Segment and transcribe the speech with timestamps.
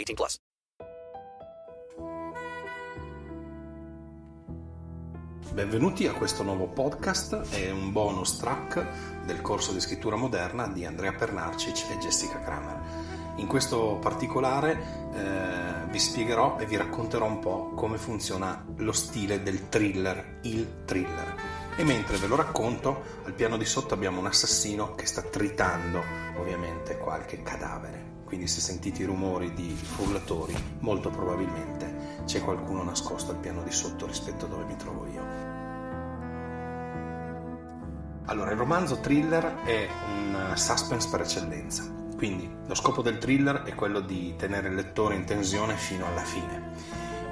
[0.00, 0.38] 18 plus.
[5.52, 10.86] Benvenuti a questo nuovo podcast, è un bonus track del corso di scrittura moderna di
[10.86, 12.80] Andrea Pernarcic e Jessica Kramer.
[13.36, 19.42] In questo particolare eh, vi spiegherò e vi racconterò un po' come funziona lo stile
[19.42, 21.34] del thriller, il thriller.
[21.76, 26.02] E mentre ve lo racconto, al piano di sotto abbiamo un assassino che sta tritando
[26.36, 28.19] ovviamente qualche cadavere.
[28.30, 33.72] Quindi se sentite i rumori di frullatori, molto probabilmente c'è qualcuno nascosto al piano di
[33.72, 35.22] sotto rispetto a dove mi trovo io.
[38.26, 41.82] Allora, il romanzo thriller è un suspense per eccellenza,
[42.16, 46.22] quindi lo scopo del thriller è quello di tenere il lettore in tensione fino alla
[46.22, 46.70] fine,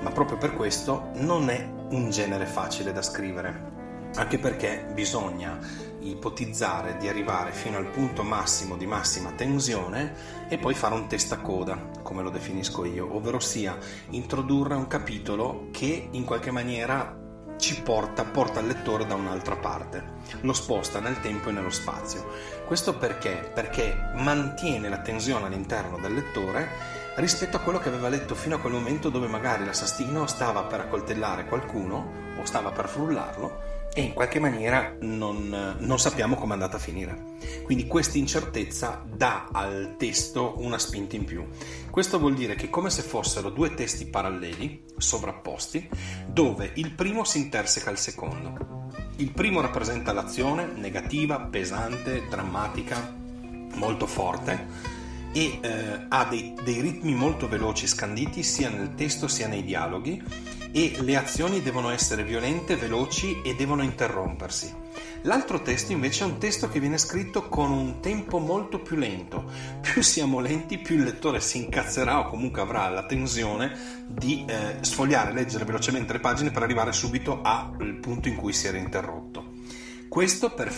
[0.01, 3.78] ma proprio per questo non è un genere facile da scrivere,
[4.19, 5.59] anche perché bisogna
[6.01, 11.91] ipotizzare di arrivare fino al punto massimo di massima tensione e poi fare un testacoda,
[12.03, 13.77] come lo definisco io, ovvero sia
[14.11, 17.17] introdurre un capitolo che in qualche maniera
[17.59, 22.29] ci porta, porta il lettore da un'altra parte, lo sposta nel tempo e nello spazio.
[22.67, 23.51] Questo perché?
[23.53, 26.69] Perché mantiene la tensione all'interno del lettore
[27.17, 30.81] rispetto a quello che aveva letto fino a quel momento dove magari l'assassino stava per
[30.81, 36.53] accoltellare qualcuno o stava per frullarlo e in qualche maniera non, non sappiamo come è
[36.55, 37.37] andata a finire.
[37.65, 41.47] Quindi questa incertezza dà al testo una spinta in più.
[41.91, 45.89] Questo vuol dire che è come se fossero due testi paralleli, sovrapposti,
[46.27, 48.87] dove il primo si interseca al secondo.
[49.17, 53.15] Il primo rappresenta l'azione negativa, pesante, drammatica,
[53.75, 54.97] molto forte
[55.33, 60.23] e eh, ha dei, dei ritmi molto veloci scanditi sia nel testo sia nei dialoghi
[60.71, 64.73] e le azioni devono essere violente, veloci e devono interrompersi.
[65.23, 69.51] L'altro testo invece è un testo che viene scritto con un tempo molto più lento.
[69.81, 74.77] Più siamo lenti, più il lettore si incazzerà o comunque avrà la tensione di eh,
[74.83, 79.57] sfogliare, leggere velocemente le pagine per arrivare subito al punto in cui si era interrotto.
[80.09, 80.73] Questo per,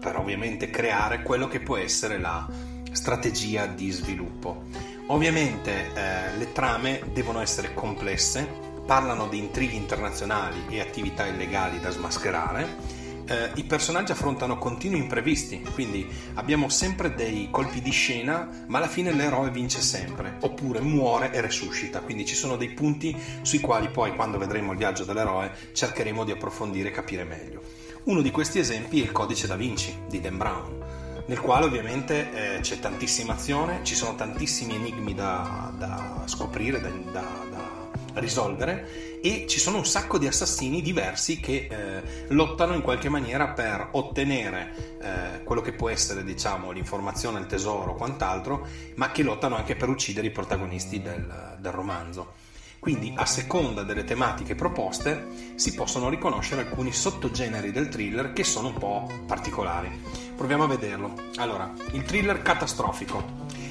[0.00, 2.46] per ovviamente creare quello che può essere la
[2.92, 4.64] strategia di sviluppo.
[5.06, 8.46] Ovviamente eh, le trame devono essere complesse,
[8.86, 13.00] parlano di intrighi internazionali e attività illegali da smascherare.
[13.24, 18.88] Eh, I personaggi affrontano continui imprevisti, quindi abbiamo sempre dei colpi di scena, ma alla
[18.88, 22.00] fine l'eroe vince sempre, oppure muore e resuscita.
[22.00, 26.32] Quindi ci sono dei punti sui quali poi, quando vedremo il viaggio dell'eroe, cercheremo di
[26.32, 27.62] approfondire e capire meglio.
[28.04, 30.81] Uno di questi esempi è il Codice da Vinci di Dan Brown
[31.26, 36.88] nel quale ovviamente eh, c'è tantissima azione, ci sono tantissimi enigmi da, da scoprire, da,
[37.10, 42.82] da, da, risolvere e ci sono un sacco di assassini diversi che eh, lottano in
[42.82, 48.66] qualche maniera per ottenere eh, quello che può essere diciamo l'informazione, il tesoro o quant'altro,
[48.96, 52.41] ma che lottano anche per uccidere i protagonisti del, del romanzo.
[52.82, 58.66] Quindi, a seconda delle tematiche proposte, si possono riconoscere alcuni sottogeneri del thriller che sono
[58.66, 59.88] un po' particolari.
[60.36, 61.14] Proviamo a vederlo.
[61.36, 63.22] Allora, il thriller catastrofico,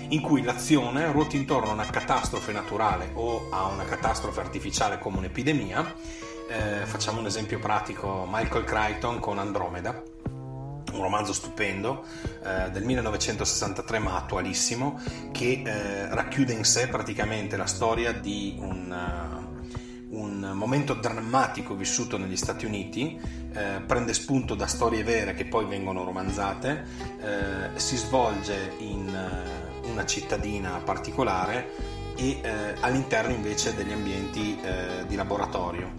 [0.08, 5.18] in cui l'azione ruota intorno a una catastrofe naturale o a una catastrofe artificiale come
[5.18, 5.94] un'epidemia.
[6.48, 10.11] Eh, facciamo un esempio pratico: Michael Crichton con Andromeda
[11.02, 12.06] un romanzo stupendo
[12.44, 15.00] eh, del 1963 ma attualissimo
[15.32, 19.50] che eh, racchiude in sé praticamente la storia di un,
[20.10, 23.20] uh, un momento drammatico vissuto negli Stati Uniti,
[23.54, 26.86] eh, prende spunto da storie vere che poi vengono romanzate,
[27.22, 32.42] eh, si svolge in uh, una cittadina particolare e
[32.82, 34.60] all'interno invece degli ambienti
[35.08, 35.90] di laboratorio.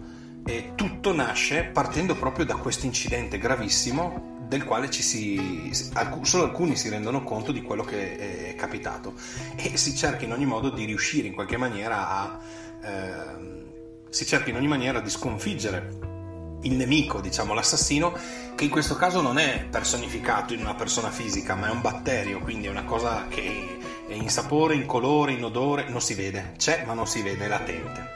[0.44, 5.70] E tutto nasce partendo proprio da questo incidente gravissimo del quale ci si,
[6.22, 9.14] solo alcuni si rendono conto di quello che è capitato.
[9.56, 12.38] E si cerca in ogni modo di riuscire in qualche maniera a
[12.84, 13.70] eh,
[14.10, 16.10] si cerca in ogni maniera di sconfiggere
[16.64, 18.12] il nemico, diciamo l'assassino,
[18.54, 22.40] che in questo caso non è personificato in una persona fisica, ma è un batterio,
[22.40, 26.52] quindi è una cosa che è in sapore, in colore, in odore, non si vede,
[26.58, 28.06] c'è ma non si vede, è latente.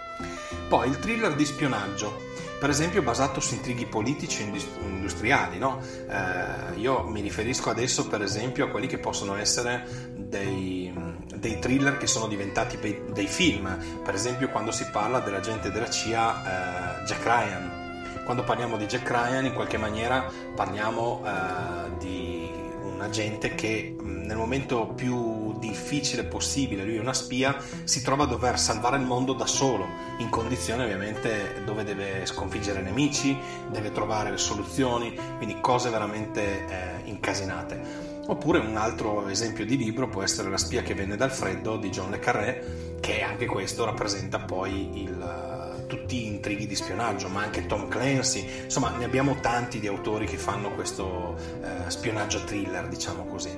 [0.69, 2.26] Poi il thriller di spionaggio,
[2.59, 5.81] per esempio basato su intrighi politici e industriali, no?
[6.09, 10.93] eh, io mi riferisco adesso per esempio a quelli che possono essere dei,
[11.35, 17.03] dei thriller che sono diventati dei film, per esempio quando si parla dell'agente della CIA
[17.03, 17.85] eh, Jack Ryan
[18.25, 22.51] quando parliamo di Jack Ryan in qualche maniera parliamo uh, di
[22.97, 28.27] un agente che nel momento più difficile possibile, lui è una spia, si trova a
[28.27, 29.87] dover salvare il mondo da solo,
[30.19, 33.37] in condizioni ovviamente dove deve sconfiggere nemici,
[33.71, 38.15] deve trovare le soluzioni, quindi cose veramente eh, incasinate.
[38.29, 41.91] Oppure un altro esempio di libro può essere La spia che venne dal freddo di
[41.91, 45.56] John Le Carré, che anche questo rappresenta poi il
[45.87, 50.37] tutti intrighi di spionaggio, ma anche Tom Clancy, insomma ne abbiamo tanti di autori che
[50.37, 53.51] fanno questo eh, spionaggio thriller, diciamo così.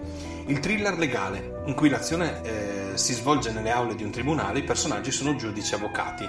[0.46, 4.64] Il thriller legale, in cui l'azione eh, si svolge nelle aule di un tribunale, i
[4.64, 6.24] personaggi sono giudici e avvocati.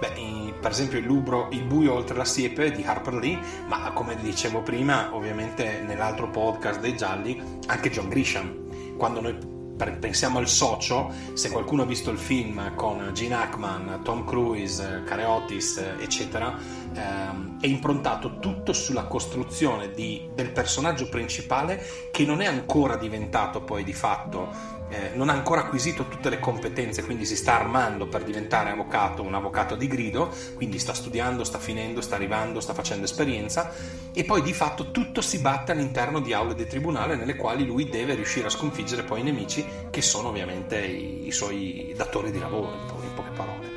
[0.00, 4.16] Beh, per esempio il libro Il buio oltre la siepe di Harper Lee, ma come
[4.16, 8.96] dicevo prima, ovviamente nell'altro podcast dei gialli, anche John Grisham.
[8.96, 9.59] Quando noi
[9.98, 15.78] pensiamo al socio, se qualcuno ha visto il film con Gene Hackman, Tom Cruise, Careotis,
[15.98, 16.56] eccetera,
[16.92, 23.62] ehm, è improntato tutto sulla costruzione di, del personaggio principale che non è ancora diventato
[23.62, 28.06] poi di fatto eh, non ha ancora acquisito tutte le competenze, quindi si sta armando
[28.06, 32.74] per diventare avvocato, un avvocato di grido, quindi sta studiando, sta finendo, sta arrivando, sta
[32.74, 33.72] facendo esperienza
[34.12, 37.88] e poi di fatto tutto si batte all'interno di aule di tribunale nelle quali lui
[37.88, 42.38] deve riuscire a sconfiggere poi i nemici che sono ovviamente i, i suoi datori di
[42.38, 42.72] lavoro,
[43.02, 43.68] in poche parole.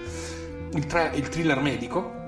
[0.74, 2.22] Il, tra- il thriller medico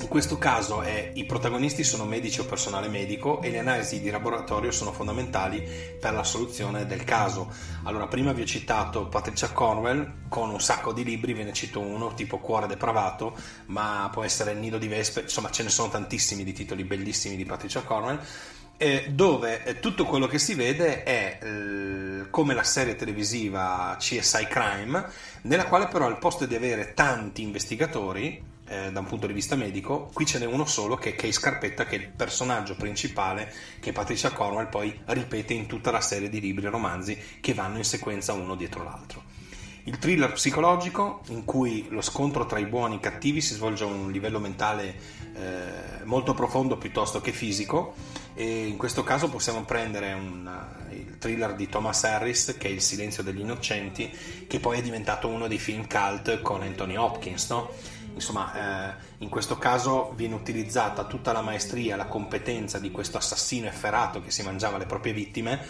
[0.00, 4.10] in questo caso è, i protagonisti sono medici o personale medico e le analisi di
[4.10, 5.66] laboratorio sono fondamentali
[5.98, 7.50] per la soluzione del caso.
[7.84, 11.80] Allora, prima vi ho citato Patricia Cornwell con un sacco di libri, ve ne cito
[11.80, 15.88] uno tipo Cuore depravato, ma può essere Il nido di vespe, insomma ce ne sono
[15.88, 18.20] tantissimi di titoli bellissimi di Patricia Cornwell.
[18.78, 24.46] Eh, dove eh, tutto quello che si vede è eh, come la serie televisiva CSI
[24.46, 25.06] Crime,
[25.42, 29.56] nella quale però al posto di avere tanti investigatori eh, da un punto di vista
[29.56, 33.52] medico, qui ce n'è uno solo che è Kay Scarpetta, che è il personaggio principale
[33.80, 37.78] che Patricia Cornwell poi ripete in tutta la serie di libri e romanzi che vanno
[37.78, 39.34] in sequenza uno dietro l'altro.
[39.84, 43.84] Il thriller psicologico, in cui lo scontro tra i buoni e i cattivi si svolge
[43.84, 44.96] a un livello mentale
[45.32, 47.94] eh, molto profondo piuttosto che fisico,
[48.34, 50.50] e in questo caso possiamo prendere un,
[50.90, 54.10] il thriller di Thomas Harris, che è Il silenzio degli innocenti,
[54.48, 57.70] che poi è diventato uno dei film cult con Anthony Hopkins, no?
[58.16, 63.66] Insomma, eh, in questo caso viene utilizzata tutta la maestria, la competenza di questo assassino
[63.66, 65.60] efferato che si mangiava le proprie vittime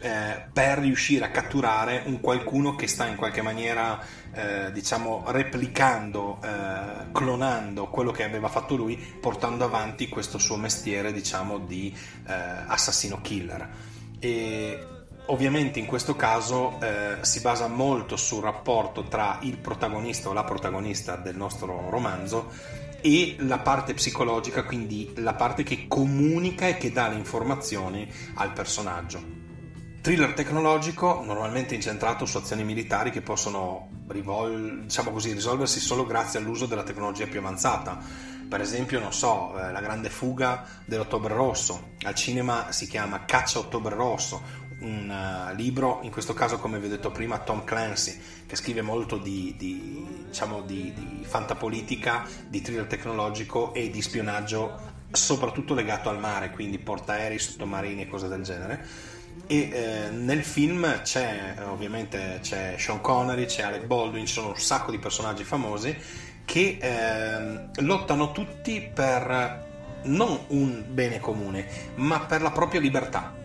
[0.00, 3.98] eh, per riuscire a catturare un qualcuno che sta in qualche maniera,
[4.32, 11.10] eh, diciamo, replicando, eh, clonando quello che aveva fatto lui, portando avanti questo suo mestiere,
[11.10, 11.96] diciamo, di
[12.26, 12.32] eh,
[12.66, 13.66] assassino killer.
[14.18, 14.88] E
[15.26, 20.44] Ovviamente in questo caso eh, si basa molto sul rapporto tra il protagonista o la
[20.44, 22.52] protagonista del nostro romanzo
[23.00, 28.52] e la parte psicologica, quindi la parte che comunica e che dà le informazioni al
[28.52, 29.42] personaggio.
[30.02, 36.38] Thriller tecnologico, normalmente incentrato su azioni militari che possono rivol- diciamo così, risolversi solo grazie
[36.38, 37.98] all'uso della tecnologia più avanzata.
[38.46, 41.92] Per esempio, non so, eh, la grande fuga dell'Ottobre Rosso.
[42.02, 44.42] Al cinema si chiama Caccia Ottobre Rosso,
[44.84, 45.08] un
[45.50, 49.16] uh, libro, in questo caso come vi ho detto prima Tom Clancy, che scrive molto
[49.16, 56.18] di, di, diciamo, di, di fantapolitica, di thriller tecnologico e di spionaggio, soprattutto legato al
[56.18, 58.86] mare, quindi portaerei, sottomarini e cose del genere.
[59.46, 64.56] E eh, nel film c'è ovviamente c'è Sean Connery, c'è Alec Baldwin, ci sono un
[64.56, 65.96] sacco di personaggi famosi
[66.44, 69.72] che eh, lottano tutti per
[70.04, 73.42] non un bene comune, ma per la propria libertà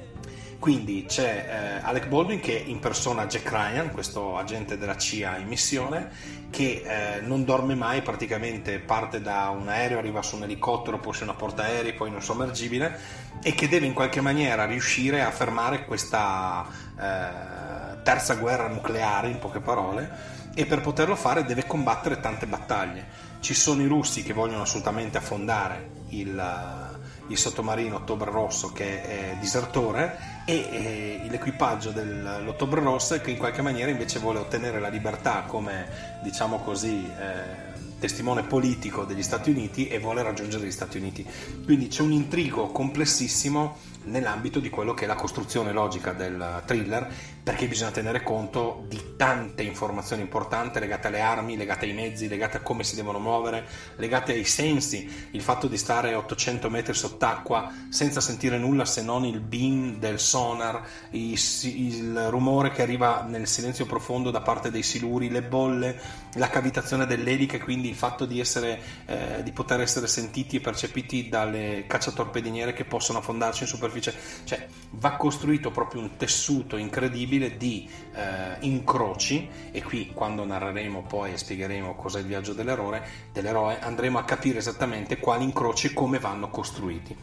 [0.60, 6.10] quindi c'è eh, Alec Baldwin che impersona Jack Ryan, questo agente della CIA in missione,
[6.50, 11.14] che eh, non dorme mai, praticamente parte da un aereo, arriva su un elicottero, poi
[11.14, 13.00] su una portaerei, poi in un sommergibile
[13.42, 16.68] e che deve in qualche maniera riuscire a fermare questa
[17.00, 20.12] eh, terza guerra nucleare, in poche parole,
[20.54, 23.28] e per poterlo fare deve combattere tante battaglie.
[23.40, 26.89] Ci sono i russi che vogliono assolutamente affondare il
[27.30, 33.62] il sottomarino Ottobre Rosso che è disertore e, e l'equipaggio dell'Ottobre Rosso che in qualche
[33.62, 37.70] maniera invece vuole ottenere la libertà come diciamo così eh,
[38.00, 41.26] testimone politico degli Stati Uniti e vuole raggiungere gli Stati Uniti.
[41.64, 47.08] Quindi c'è un intrigo complessissimo nell'ambito di quello che è la costruzione logica del thriller,
[47.50, 52.58] perché bisogna tenere conto di tante informazioni importanti legate alle armi, legate ai mezzi, legate
[52.58, 53.66] a come si devono muovere,
[53.96, 59.26] legate ai sensi, il fatto di stare 800 metri sott'acqua senza sentire nulla se non
[59.26, 64.84] il beam del sonar, il, il rumore che arriva nel silenzio profondo da parte dei
[64.84, 66.00] siluri, le bolle,
[66.36, 71.30] la cavitazione dell'elica, quindi il fatto di, essere, eh, di poter essere sentiti e percepiti
[71.30, 74.14] dalle cacciatorpediniere che possono affondarci in superficie,
[74.44, 81.34] cioè va costruito proprio un tessuto incredibile di eh, incroci e qui quando narreremo poi
[81.34, 86.20] e spiegheremo cos'è il viaggio dell'eroe, dell'eroe andremo a capire esattamente quali incroci e come
[86.20, 87.16] vanno costruiti.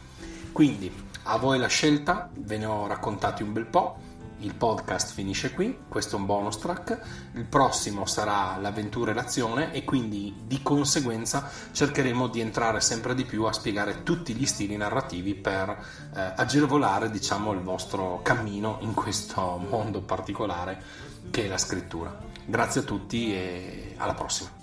[0.51, 0.91] Quindi
[1.23, 4.06] a voi la scelta, ve ne ho raccontati un bel po'
[4.39, 6.99] il podcast finisce qui, questo è un bonus track,
[7.33, 13.25] il prossimo sarà l'avventura e l'azione e quindi di conseguenza cercheremo di entrare sempre di
[13.25, 18.93] più a spiegare tutti gli stili narrativi per eh, agevolare diciamo il vostro cammino in
[18.93, 20.81] questo mondo particolare
[21.31, 22.15] che è la scrittura.
[22.45, 24.56] Grazie a tutti e alla prossima.